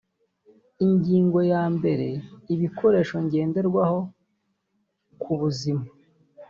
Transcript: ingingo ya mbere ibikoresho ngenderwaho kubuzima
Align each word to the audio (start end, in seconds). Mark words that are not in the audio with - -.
ingingo 0.85 1.39
ya 1.51 1.63
mbere 1.75 2.07
ibikoresho 2.53 3.15
ngenderwaho 3.25 3.99
kubuzima 5.21 5.83